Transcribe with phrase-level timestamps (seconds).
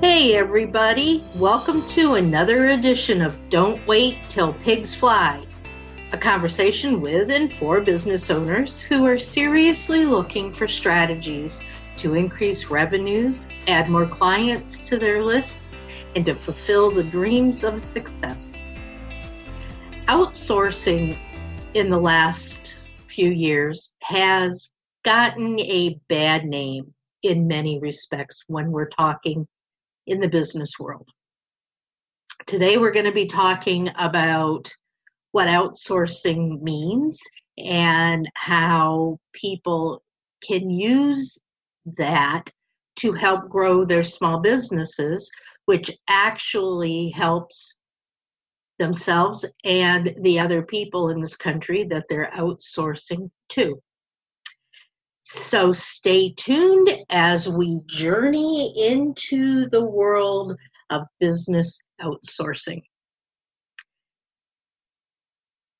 [0.00, 1.24] Hey, everybody.
[1.34, 5.44] Welcome to another edition of Don't Wait Till Pigs Fly,
[6.12, 11.60] a conversation with and for business owners who are seriously looking for strategies
[11.96, 15.80] to increase revenues, add more clients to their lists,
[16.14, 18.56] and to fulfill the dreams of success.
[20.06, 21.18] Outsourcing
[21.74, 22.78] in the last
[23.08, 24.70] few years has
[25.04, 26.94] gotten a bad name
[27.24, 29.48] in many respects when we're talking
[30.08, 31.08] in the business world.
[32.46, 34.68] Today, we're going to be talking about
[35.32, 37.20] what outsourcing means
[37.58, 40.02] and how people
[40.42, 41.36] can use
[41.98, 42.44] that
[43.00, 45.30] to help grow their small businesses,
[45.66, 47.78] which actually helps
[48.78, 53.80] themselves and the other people in this country that they're outsourcing to.
[55.30, 60.56] So stay tuned as we journey into the world
[60.88, 62.80] of business outsourcing.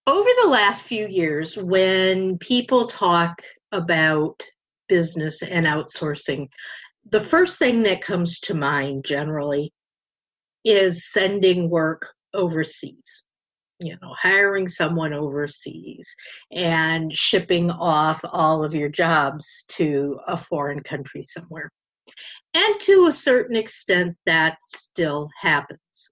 [0.07, 3.41] Over the last few years, when people talk
[3.73, 4.47] about
[4.87, 6.49] business and outsourcing,
[7.11, 9.73] the first thing that comes to mind generally
[10.63, 13.25] is sending work overseas
[13.81, 16.15] you know, hiring someone overseas
[16.53, 21.71] and shipping off all of your jobs to a foreign country somewhere.
[22.55, 26.11] And to a certain extent, that still happens.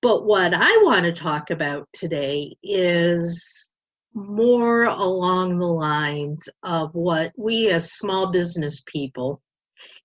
[0.00, 3.72] But what I want to talk about today is
[4.14, 9.40] more along the lines of what we as small business people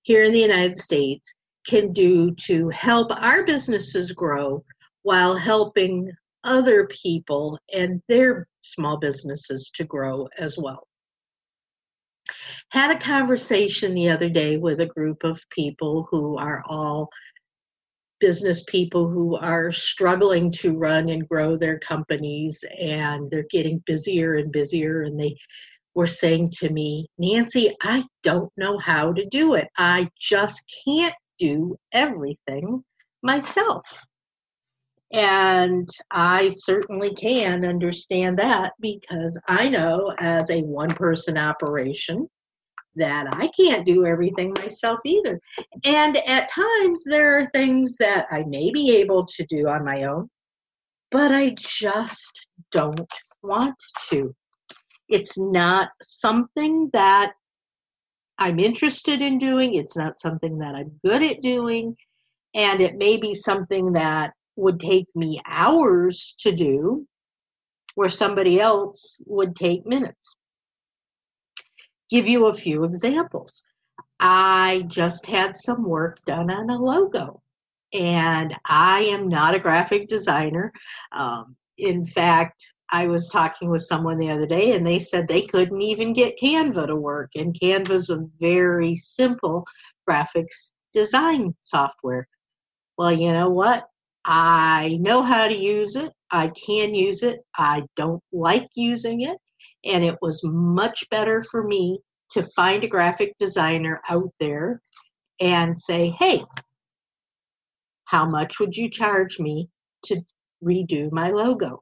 [0.04, 1.34] here in the United States
[1.68, 4.64] can do to help our businesses grow
[5.04, 6.10] while helping
[6.48, 10.88] other people and their small businesses to grow as well.
[12.72, 17.10] Had a conversation the other day with a group of people who are all
[18.20, 24.36] business people who are struggling to run and grow their companies and they're getting busier
[24.36, 25.36] and busier and they
[25.94, 29.68] were saying to me, Nancy, I don't know how to do it.
[29.78, 32.84] I just can't do everything
[33.24, 34.06] myself.
[35.14, 42.28] And I certainly can understand that because I know as a one person operation
[42.98, 45.40] that I can't do everything myself either.
[45.86, 50.04] And at times there are things that I may be able to do on my
[50.04, 50.30] own,
[51.12, 53.14] but I just don't
[53.44, 53.76] want
[54.10, 54.36] to.
[55.10, 57.34] It's not something that
[58.40, 61.96] I'm interested in doing, it's not something that I'm good at doing,
[62.54, 67.08] and it may be something that would take me hours to do,
[67.96, 70.36] where somebody else would take minutes.
[72.10, 73.66] Give you a few examples.
[74.20, 77.42] I just had some work done on a logo,
[77.94, 80.74] and I am not a graphic designer.
[81.12, 85.44] Um, in fact, I was talking with someone the other day, and they said they
[85.44, 89.66] couldn't even get Canva to work, and Canva is a very simple
[90.10, 92.28] graphics design software.
[92.98, 93.88] Well, you know what?
[94.30, 96.12] I know how to use it.
[96.32, 97.40] I can use it.
[97.56, 99.38] I don't like using it.
[99.86, 102.00] And it was much better for me
[102.32, 104.82] to find a graphic designer out there
[105.40, 106.44] and say, hey,
[108.04, 109.70] how much would you charge me
[110.08, 110.22] to
[110.62, 111.82] redo my logo?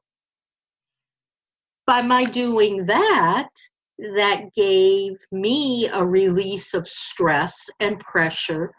[1.88, 3.50] By my doing that,
[3.98, 8.72] that gave me a release of stress and pressure.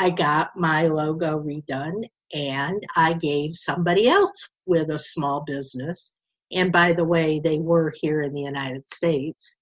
[0.00, 2.04] I got my logo redone
[2.34, 6.12] and I gave somebody else with a small business,
[6.52, 9.56] and by the way, they were here in the United States,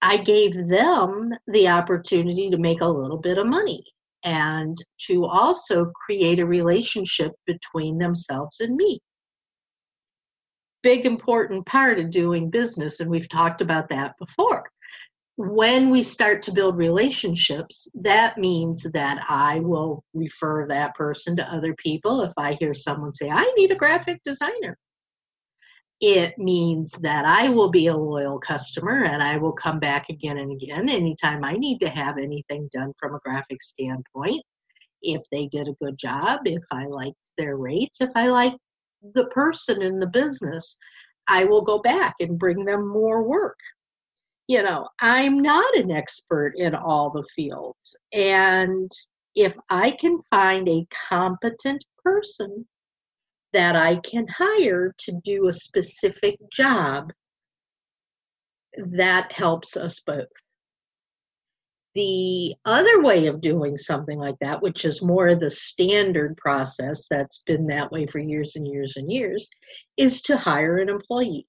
[0.00, 3.84] I gave them the opportunity to make a little bit of money
[4.24, 9.00] and to also create a relationship between themselves and me.
[10.82, 14.64] Big important part of doing business, and we've talked about that before
[15.36, 21.52] when we start to build relationships, that means that I will refer that person to
[21.52, 22.20] other people.
[22.20, 24.76] If I hear someone say, I need a graphic designer,
[26.00, 30.38] it means that I will be a loyal customer and I will come back again
[30.38, 34.42] and again anytime I need to have anything done from a graphic standpoint.
[35.00, 38.54] If they did a good job, if I liked their rates, if I like
[39.14, 40.76] the person in the business,
[41.26, 43.56] I will go back and bring them more work
[44.52, 47.96] you know, I'm not an expert in all the fields.
[48.12, 48.92] And
[49.34, 52.66] if I can find a competent person
[53.54, 57.14] that I can hire to do a specific job,
[58.92, 60.26] that helps us both.
[61.94, 67.42] The other way of doing something like that, which is more the standard process that's
[67.46, 69.48] been that way for years and years and years,
[69.96, 71.46] is to hire an employee.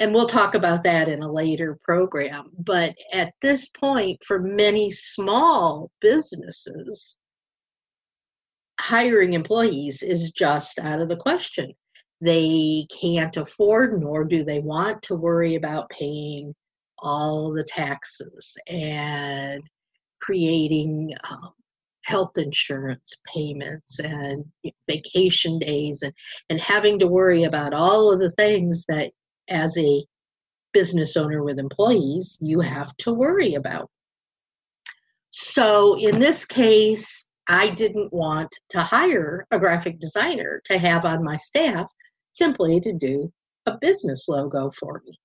[0.00, 2.50] And we'll talk about that in a later program.
[2.58, 7.16] But at this point, for many small businesses,
[8.80, 11.72] hiring employees is just out of the question.
[12.20, 16.54] They can't afford, nor do they want to worry about paying
[16.98, 19.62] all the taxes and
[20.20, 21.52] creating um,
[22.04, 24.44] health insurance payments and
[24.88, 26.12] vacation days and,
[26.50, 29.12] and having to worry about all of the things that
[29.48, 30.04] as a
[30.72, 33.88] business owner with employees you have to worry about.
[35.30, 41.24] So in this case, I didn't want to hire a graphic designer to have on
[41.24, 41.86] my staff
[42.32, 43.32] simply to do
[43.66, 45.18] a business logo for me.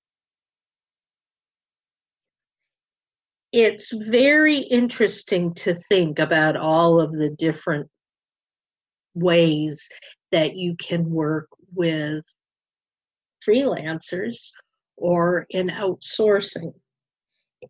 [3.54, 7.88] it's very interesting to think about all of the different
[9.14, 9.88] ways
[10.32, 12.24] that you can work with
[13.46, 14.50] freelancers
[14.96, 16.72] or in outsourcing.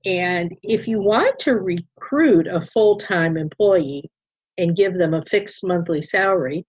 [0.05, 4.11] And if you want to recruit a full time employee
[4.59, 6.65] and give them a fixed monthly salary,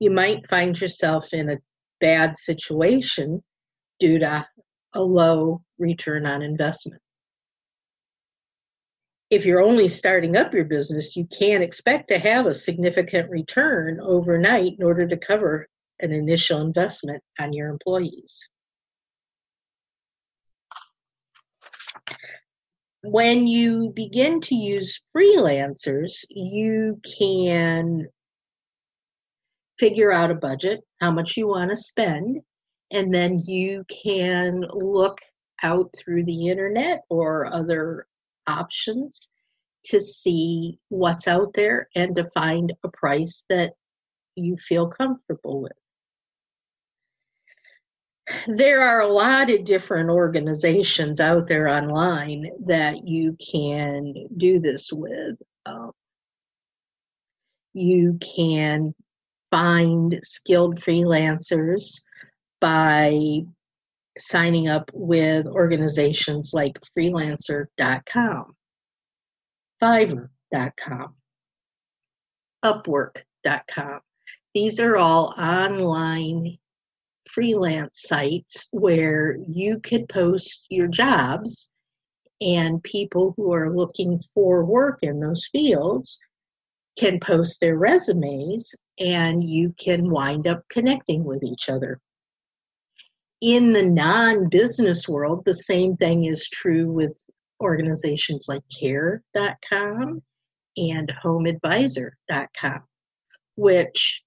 [0.00, 1.58] you might find yourself in a
[2.00, 3.42] bad situation
[3.98, 4.46] due to
[4.94, 7.00] a low return on investment
[9.30, 14.00] if you're only starting up your business, you can't expect to have a significant return
[14.02, 15.68] overnight in order to cover
[16.00, 18.48] an initial investment on your employees.
[23.02, 28.06] When you begin to use freelancers, you can
[29.78, 32.40] figure out a budget, how much you want to spend,
[32.90, 35.18] and then you can look
[35.62, 38.06] out through the internet or other
[38.46, 39.28] options
[39.84, 43.72] to see what's out there and to find a price that
[44.36, 45.72] you feel comfortable with.
[48.46, 54.92] There are a lot of different organizations out there online that you can do this
[54.92, 55.36] with.
[55.66, 55.92] Um,
[57.72, 58.94] you can
[59.50, 62.00] find skilled freelancers
[62.60, 63.40] by
[64.18, 68.54] signing up with organizations like freelancer.com,
[69.82, 71.14] fiverr.com,
[72.64, 74.00] upwork.com.
[74.54, 76.58] These are all online
[77.34, 81.72] freelance sites where you could post your jobs
[82.40, 86.18] and people who are looking for work in those fields
[86.98, 92.00] can post their resumes and you can wind up connecting with each other.
[93.40, 97.16] In the non business world, the same thing is true with
[97.60, 100.22] organizations like care.com
[100.76, 102.82] and homeadvisor.com,
[103.56, 104.22] which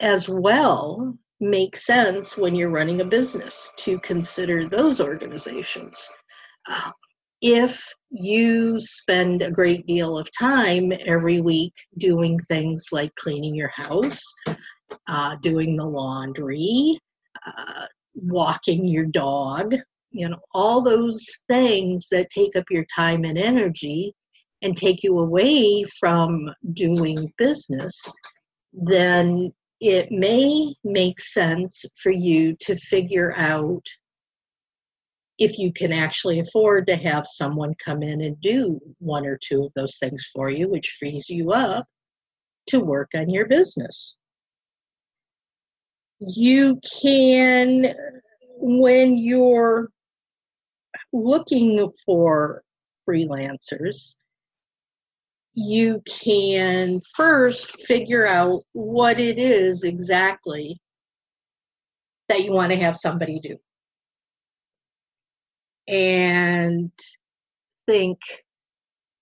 [0.00, 6.08] as well makes sense when you're running a business to consider those organizations.
[6.68, 6.90] Uh,
[7.40, 13.68] if you spend a great deal of time every week doing things like cleaning your
[13.68, 14.20] house,
[15.06, 16.98] uh, doing the laundry,
[17.46, 19.74] uh, walking your dog,
[20.10, 24.12] you know, all those things that take up your time and energy
[24.62, 28.12] and take you away from doing business,
[28.72, 33.84] then it may make sense for you to figure out
[35.38, 39.64] if you can actually afford to have someone come in and do one or two
[39.64, 41.86] of those things for you, which frees you up
[42.66, 44.18] to work on your business.
[46.20, 47.94] You can,
[48.56, 49.90] when you're
[51.12, 52.62] looking for
[53.08, 54.16] freelancers,
[55.54, 60.80] you can first figure out what it is exactly
[62.28, 63.56] that you want to have somebody do.
[65.88, 66.92] And
[67.86, 68.18] think,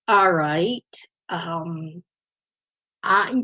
[0.07, 0.83] all right,
[1.29, 2.03] um,
[3.03, 3.43] I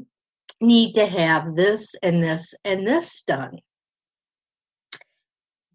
[0.59, 3.59] need to have this and this and this done.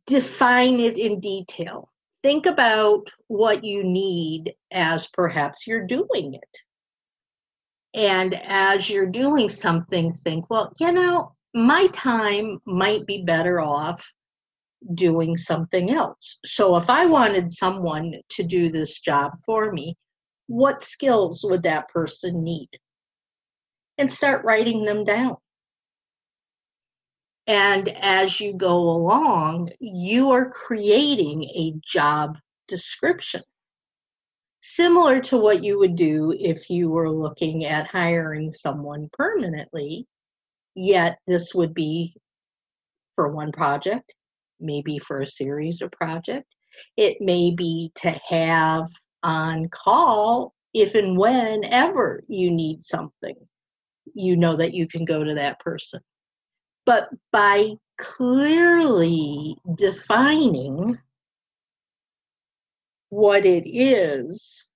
[0.07, 1.91] Define it in detail.
[2.23, 6.68] Think about what you need as perhaps you're doing it.
[7.95, 14.13] And as you're doing something, think, well, you know, my time might be better off
[14.95, 16.39] doing something else.
[16.45, 19.97] So if I wanted someone to do this job for me,
[20.47, 22.69] what skills would that person need?
[23.99, 25.37] and start writing them down.
[27.47, 33.43] And as you go along, you are creating a job description.
[34.61, 40.07] Similar to what you would do if you were looking at hiring someone permanently,
[40.75, 42.15] yet this would be
[43.15, 44.15] for one project,
[44.61, 46.55] maybe for a series of projects.
[46.97, 48.87] It may be to have
[49.23, 53.35] on call if and whenever you need something.
[54.15, 56.01] You know that you can go to that person.
[56.87, 60.99] But by clearly defining
[63.11, 64.69] what it is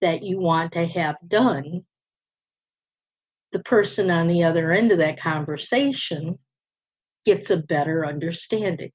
[0.00, 1.82] that you want to have done,
[3.52, 6.38] the person on the other end of that conversation
[7.24, 8.90] gets a better understanding.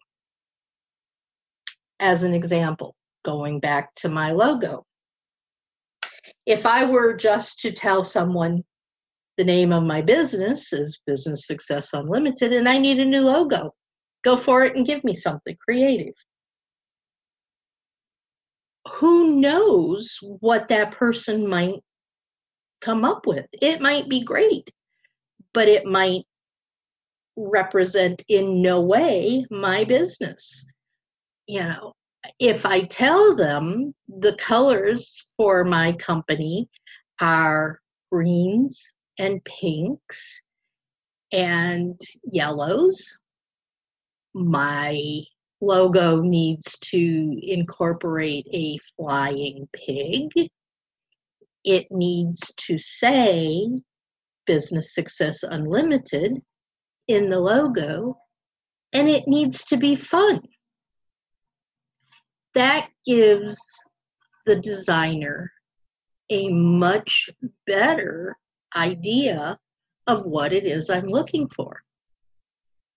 [2.00, 4.86] As an example, going back to my logo,
[6.46, 8.63] if I were just to tell someone
[9.38, 13.72] the name of my business is Business Success Unlimited and I need a new logo,
[14.24, 16.13] go for it and give me something creative
[18.91, 21.79] who knows what that person might
[22.81, 23.46] come up with?
[23.53, 24.69] It might be great,
[25.53, 26.24] but it might
[27.36, 30.65] represent in no way my business.
[31.48, 31.93] You know,
[32.39, 36.69] if I tell them the colors for my company
[37.22, 37.79] are
[38.12, 40.43] greens and pinks
[41.31, 43.19] and yellows,
[44.34, 45.24] my
[45.62, 50.50] logo needs to incorporate a flying pig.
[51.63, 53.68] It needs to say
[54.46, 56.42] Business Success Unlimited
[57.08, 58.18] in the logo,
[58.94, 60.42] and it needs to be fun.
[62.54, 63.60] That gives
[64.46, 65.51] the designer
[66.30, 67.30] a much
[67.68, 68.36] better
[68.75, 69.58] idea
[70.08, 71.84] of what it is I'm looking for.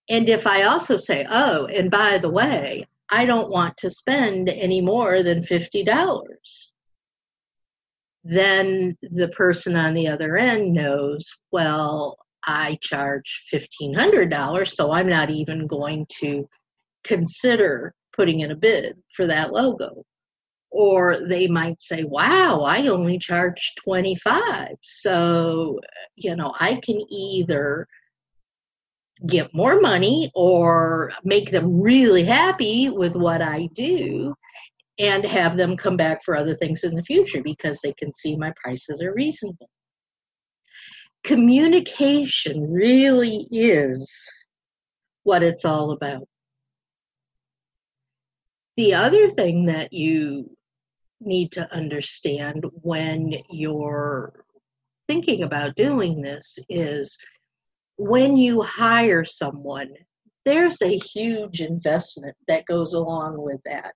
[0.08, 4.48] And if I also say, oh, and by the way, I don't want to spend
[4.48, 6.16] any more than $50,
[8.24, 12.16] then the person on the other end knows, well,
[12.46, 16.48] I charge $1,500, so I'm not even going to
[17.04, 20.04] consider putting in a bid for that logo.
[20.70, 24.68] Or they might say, wow, I only charge 25.
[24.80, 25.78] So,
[26.16, 27.86] you know, I can either
[29.26, 34.34] get more money or make them really happy with what I do
[34.98, 38.36] and have them come back for other things in the future because they can see
[38.36, 39.68] my prices are reasonable.
[41.24, 44.12] Communication really is
[45.22, 46.26] what it's all about.
[48.76, 50.50] The other thing that you
[51.20, 54.44] need to understand when you're
[55.06, 57.16] thinking about doing this is
[58.02, 59.90] when you hire someone,
[60.44, 63.92] there's a huge investment that goes along with that.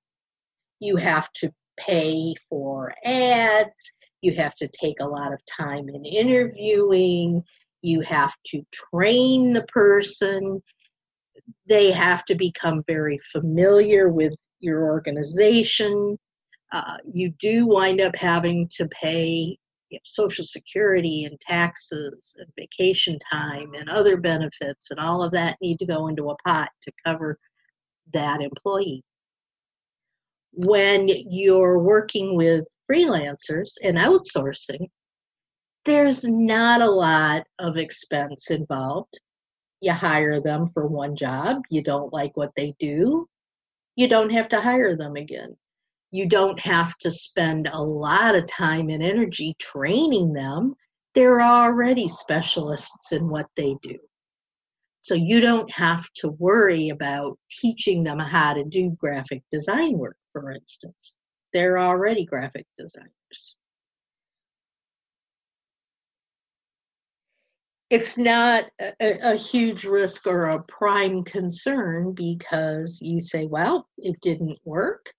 [0.79, 6.05] You have to pay for ads, you have to take a lot of time in
[6.05, 7.43] interviewing,
[7.83, 10.63] you have to train the person,
[11.67, 16.17] they have to become very familiar with your organization.
[16.73, 19.59] Uh, you do wind up having to pay
[19.97, 25.33] you know, social security and taxes and vacation time and other benefits and all of
[25.33, 27.39] that need to go into a pot to cover
[28.13, 29.03] that employee.
[30.53, 34.89] When you're working with freelancers and outsourcing,
[35.85, 39.19] there's not a lot of expense involved.
[39.81, 43.27] You hire them for one job, you don't like what they do,
[43.95, 45.57] you don't have to hire them again
[46.17, 50.75] you don't have to spend a lot of time and energy training them.
[51.15, 53.99] They're already specialists in what they do.
[55.03, 60.17] So you don't have to worry about teaching them how to do graphic design work,
[60.33, 61.17] for instance.
[61.53, 63.57] They're already graphic designers.
[67.89, 74.21] It's not a, a, huge risk or a prime concern because you say, well, it
[74.21, 75.13] didn't work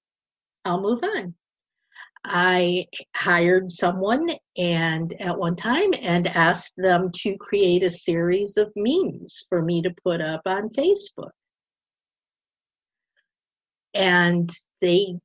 [0.68, 1.34] I'll move on.
[2.26, 8.72] I hired someone and at one time and asked them to create a series of
[8.76, 11.32] memes for me to put up on Facebook.
[13.94, 15.18] And they,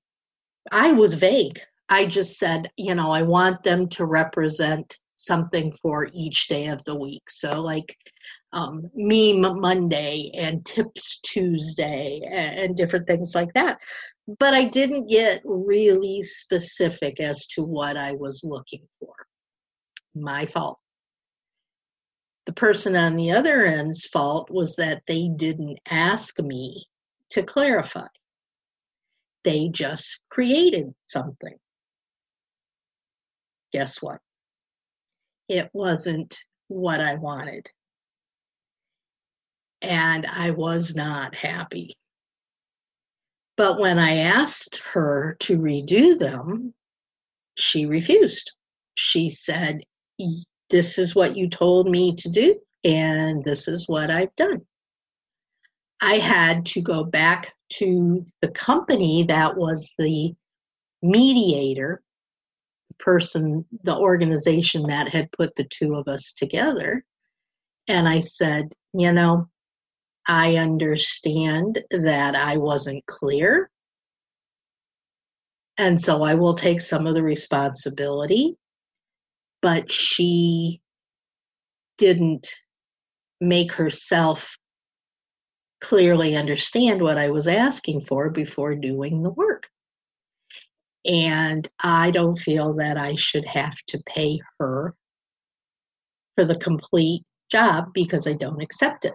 [0.70, 1.60] I was vague.
[1.88, 6.82] I just said, you know, I want them to represent something for each day of
[6.84, 7.28] the week.
[7.28, 7.96] So, like
[8.52, 13.78] um, Meme Monday and Tips Tuesday and, and different things like that
[14.26, 19.14] but I didn't get really specific as to what I was looking for.
[20.14, 20.78] My fault.
[22.46, 26.84] The person on the other end's fault was that they didn't ask me
[27.30, 28.06] to clarify.
[29.44, 31.56] They just created something.
[33.72, 34.18] guess what?
[35.48, 36.36] It wasn't
[36.68, 37.70] what I wanted.
[39.80, 41.96] And I was not happy.
[43.56, 46.74] But when I asked her to redo them,
[47.56, 48.50] she refused.
[48.94, 49.82] She said,
[50.70, 54.62] This is what you told me to do, and this is what I've done.
[56.00, 60.34] I had to go back to the company that was the
[61.02, 62.02] mediator,
[62.88, 67.04] the person, the organization that had put the two of us together.
[67.86, 69.48] And I said, You know,
[70.26, 73.70] I understand that I wasn't clear.
[75.78, 78.56] And so I will take some of the responsibility.
[79.60, 80.80] But she
[81.98, 82.48] didn't
[83.40, 84.56] make herself
[85.80, 89.68] clearly understand what I was asking for before doing the work.
[91.04, 94.94] And I don't feel that I should have to pay her
[96.36, 99.14] for the complete job because I don't accept it.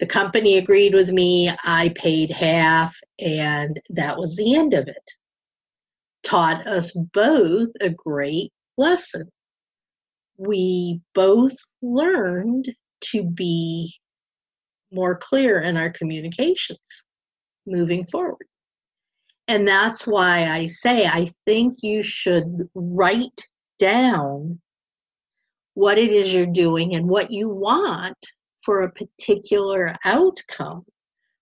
[0.00, 5.10] The company agreed with me, I paid half, and that was the end of it.
[6.22, 9.28] Taught us both a great lesson.
[10.38, 12.74] We both learned
[13.12, 13.94] to be
[14.90, 17.04] more clear in our communications
[17.66, 18.46] moving forward.
[19.48, 23.42] And that's why I say I think you should write
[23.78, 24.60] down
[25.74, 28.16] what it is you're doing and what you want
[28.62, 30.84] for a particular outcome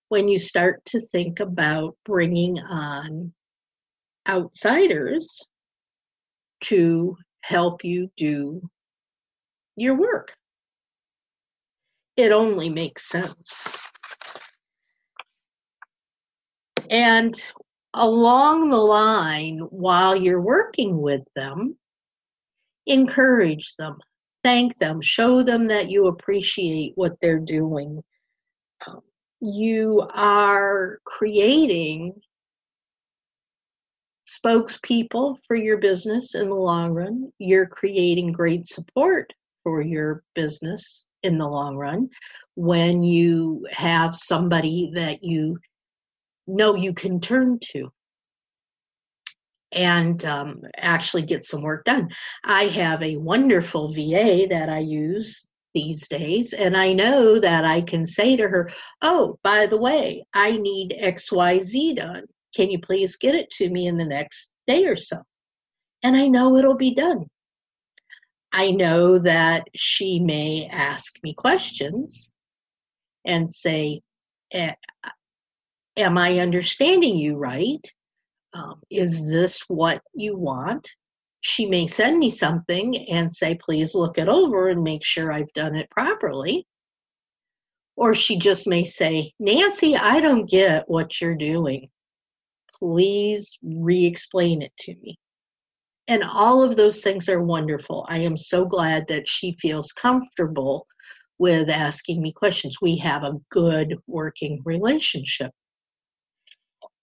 [0.09, 3.33] when you start to think about bringing on
[4.27, 5.47] outsiders
[6.61, 8.61] to help you do
[9.75, 10.35] your work
[12.19, 13.65] it only makes sense.
[16.89, 17.33] And
[17.93, 21.77] along the line, while you're working with them,
[22.87, 23.99] encourage them,
[24.43, 28.03] thank them, show them that you appreciate what they're doing.
[28.87, 29.01] Um,
[29.41, 32.13] you are creating
[34.27, 37.31] spokespeople for your business in the long run.
[37.39, 42.09] You're creating great support for your business in the long run
[42.55, 45.57] when you have somebody that you
[46.47, 47.89] know you can turn to
[49.71, 52.09] and um, actually get some work done.
[52.43, 57.81] I have a wonderful VA that I use these days, and I know that I
[57.81, 62.23] can say to her, Oh, by the way, I need XYZ done.
[62.55, 65.17] Can you please get it to me in the next day or so?
[66.01, 67.25] And I know it'll be done.
[68.51, 72.31] I know that she may ask me questions
[73.25, 74.01] and say,
[74.51, 77.85] Am I understanding you right?
[78.53, 80.87] Um, is this what you want?
[81.41, 85.53] She may send me something and say, Please look it over and make sure I've
[85.53, 86.65] done it properly.
[87.95, 91.89] Or she just may say, Nancy, I don't get what you're doing.
[92.79, 95.17] Please re explain it to me
[96.09, 98.03] and all of those things are wonderful.
[98.09, 100.87] I am so glad that she feels comfortable
[101.37, 102.77] with asking me questions.
[102.81, 105.51] We have a good working relationship.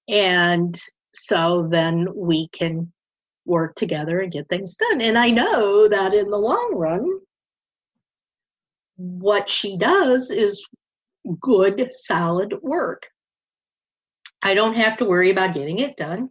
[0.08, 0.76] And
[1.16, 2.92] so then we can
[3.44, 5.00] work together and get things done.
[5.00, 7.08] And I know that in the long run,
[8.96, 10.66] what she does is
[11.40, 13.06] good, solid work.
[14.42, 16.30] I don't have to worry about getting it done.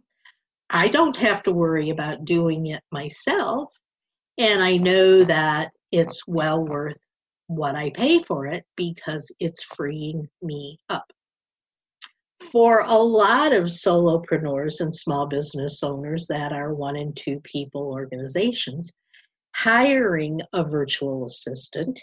[0.70, 3.72] I don't have to worry about doing it myself.
[4.38, 6.98] And I know that it's well worth
[7.46, 11.06] what I pay for it because it's freeing me up.
[12.52, 17.82] For a lot of solopreneurs and small business owners that are one and two people
[17.82, 18.92] organizations,
[19.54, 22.00] hiring a virtual assistant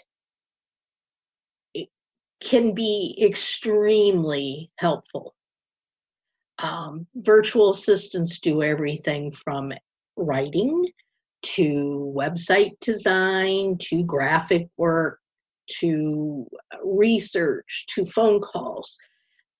[2.40, 5.34] can be extremely helpful
[6.58, 9.72] um, virtual assistants do everything from
[10.16, 10.88] writing
[11.42, 15.18] to website design to graphic work
[15.68, 16.46] to
[16.84, 18.96] research to phone calls.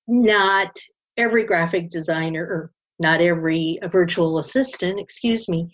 [0.06, 0.76] Not
[1.16, 5.70] every graphic designer or not every virtual assistant, excuse me,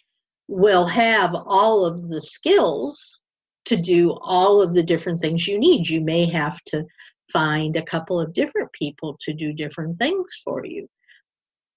[0.49, 3.23] will have all of the skills
[3.67, 5.89] to do all of the different things you need.
[5.89, 6.85] You may have to
[7.33, 10.89] find a couple of different people to do different things for you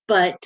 [0.08, 0.46] but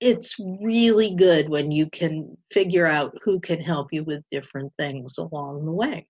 [0.00, 5.18] it's really good when you can figure out who can help you with different things
[5.18, 6.06] along the way.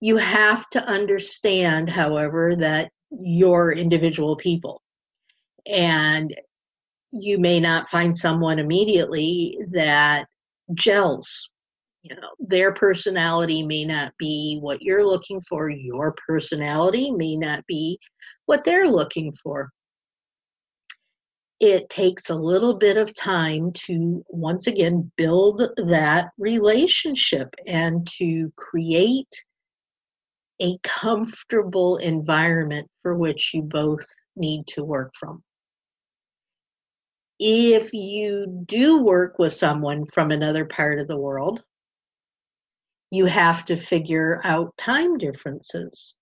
[0.00, 4.82] You have to understand, however, that you're individual people.
[5.66, 6.34] And
[7.12, 10.26] you may not find someone immediately that
[10.74, 11.48] gels
[12.02, 17.64] you know their personality may not be what you're looking for your personality may not
[17.66, 17.98] be
[18.46, 19.70] what they're looking for
[21.60, 28.52] it takes a little bit of time to once again build that relationship and to
[28.56, 29.26] create
[30.60, 35.42] a comfortable environment for which you both need to work from
[37.38, 41.62] if you do work with someone from another part of the world,
[43.10, 46.16] you have to figure out time differences.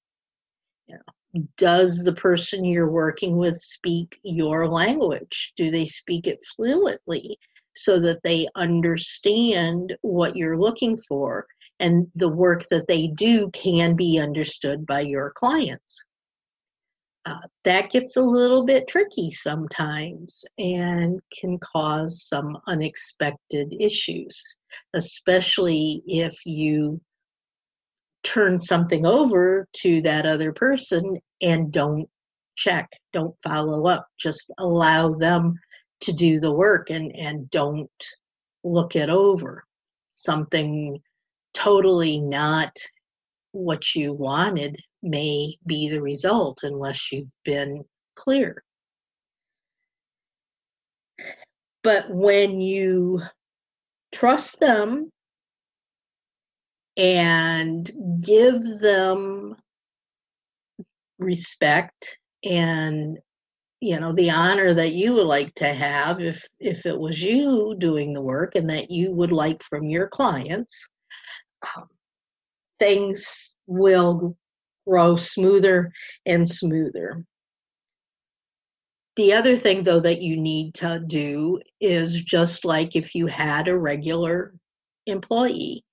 [0.86, 5.52] You know, does the person you're working with speak your language?
[5.56, 7.38] Do they speak it fluently
[7.74, 11.46] so that they understand what you're looking for
[11.80, 16.04] and the work that they do can be understood by your clients?
[17.26, 24.40] Uh, that gets a little bit tricky sometimes and can cause some unexpected issues,
[24.94, 27.00] especially if you
[28.22, 32.08] turn something over to that other person and don't
[32.56, 35.58] check, don't follow up, just allow them
[36.00, 37.90] to do the work and, and don't
[38.64, 39.64] look it over.
[40.14, 41.00] Something
[41.56, 42.76] totally not
[43.52, 47.82] what you wanted may be the result unless you've been
[48.14, 48.62] clear.
[51.82, 53.22] But when you
[54.12, 55.10] trust them
[56.98, 57.90] and
[58.20, 59.56] give them
[61.18, 63.18] respect and
[63.80, 67.74] you know the honor that you would like to have if if it was you
[67.78, 70.86] doing the work and that you would like from your clients
[71.76, 71.88] um,
[72.78, 74.36] things will
[74.86, 75.92] grow smoother
[76.26, 77.24] and smoother.
[79.16, 83.66] The other thing, though, that you need to do is just like if you had
[83.66, 84.54] a regular
[85.06, 85.84] employee,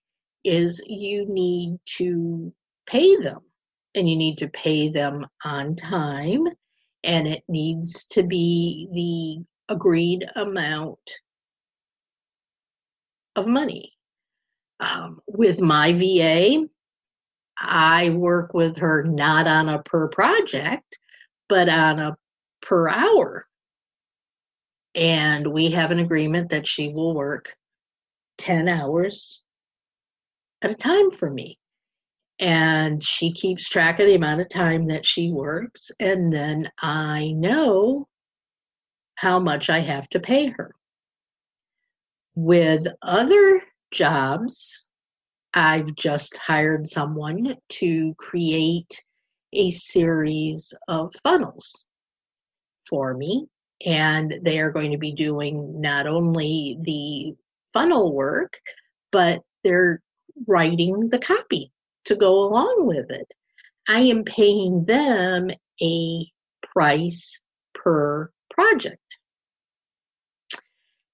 [0.43, 2.53] is you need to
[2.85, 3.39] pay them
[3.95, 6.45] and you need to pay them on time
[7.03, 10.99] and it needs to be the agreed amount
[13.35, 13.92] of money.
[14.79, 16.67] Um, with my VA,
[17.57, 20.97] I work with her not on a per project,
[21.47, 22.17] but on a
[22.61, 23.45] per hour.
[24.95, 27.55] And we have an agreement that she will work
[28.37, 29.43] 10 hours
[30.61, 31.59] at a time for me.
[32.39, 35.91] And she keeps track of the amount of time that she works.
[35.99, 38.07] And then I know
[39.15, 40.75] how much I have to pay her.
[42.35, 43.61] With other
[43.93, 44.89] jobs,
[45.53, 48.99] I've just hired someone to create
[49.53, 51.87] a series of funnels
[52.89, 53.47] for me.
[53.85, 57.35] And they are going to be doing not only the
[57.73, 58.57] funnel work,
[59.11, 60.01] but they're
[60.47, 61.71] writing the copy
[62.05, 63.31] to go along with it.
[63.87, 65.51] I am paying them
[65.81, 66.25] a
[66.73, 67.43] price
[67.75, 69.17] per project.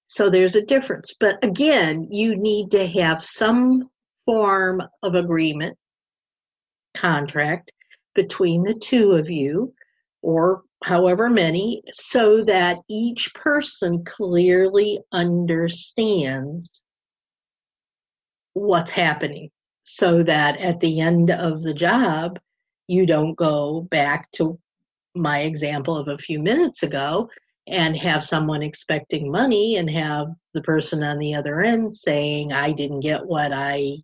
[0.10, 1.14] So there's a difference.
[1.20, 3.92] But again, you need to have some
[4.26, 5.78] form of agreement,
[6.96, 7.72] contract
[8.16, 9.72] between the two of you,
[10.24, 16.84] or however many, so that each person clearly understands
[18.54, 19.52] what's happening.
[19.84, 22.40] So that at the end of the job,
[22.88, 24.60] you don't go back to
[25.14, 27.30] my example of a few minutes ago
[27.68, 32.72] and have someone expecting money and have the person on the other end saying, I
[32.72, 33.98] didn't get what I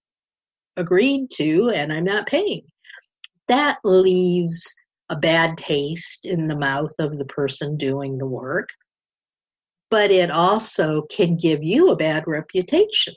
[0.78, 2.62] agreed to and I'm not paying.
[3.48, 4.74] That leaves
[5.10, 8.70] a bad taste in the mouth of the person doing the work,
[9.90, 13.14] but it also can give you a bad reputation.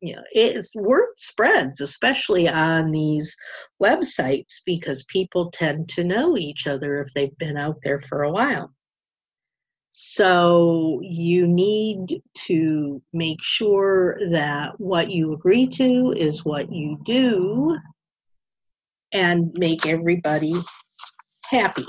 [0.00, 3.36] You know, it's word spreads, especially on these
[3.82, 8.32] websites, because people tend to know each other if they've been out there for a
[8.32, 8.72] while.
[9.92, 17.76] So you need to make sure that what you agree to is what you do
[19.12, 20.54] and make everybody
[21.44, 21.86] happy.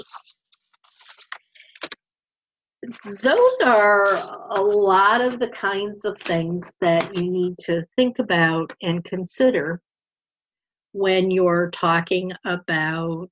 [3.06, 4.16] Those are
[4.50, 9.82] a lot of the kinds of things that you need to think about and consider
[10.94, 13.30] when you're talking about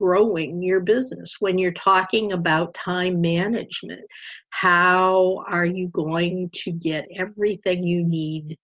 [0.00, 4.02] growing your business when you're talking about time management
[4.50, 8.56] how are you going to get everything you need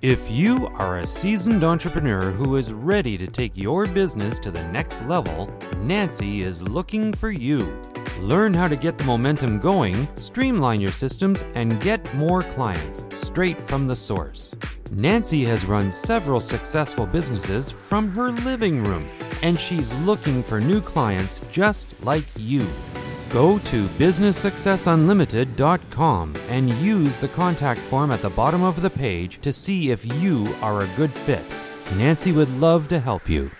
[0.00, 4.64] If you are a seasoned entrepreneur who is ready to take your business to the
[4.64, 5.48] next level,
[5.78, 7.80] Nancy is looking for you.
[8.20, 13.58] Learn how to get the momentum going, streamline your systems, and get more clients straight
[13.68, 14.54] from the source.
[14.92, 19.06] Nancy has run several successful businesses from her living room,
[19.42, 22.64] and she's looking for new clients just like you.
[23.30, 29.52] Go to businesssuccessunlimited.com and use the contact form at the bottom of the page to
[29.52, 31.42] see if you are a good fit.
[31.96, 33.50] Nancy would love to help you.